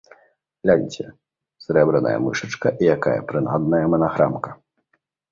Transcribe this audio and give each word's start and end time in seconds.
Ляньце: 0.67 1.03
срэбраная 1.65 2.13
мышачка 2.25 2.71
і 2.85 2.89
якая 2.95 3.13
прынадная 3.33 3.83
манаграмка! 3.95 4.55